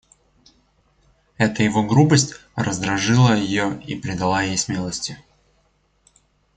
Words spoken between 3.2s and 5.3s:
ее и придала ей смелости.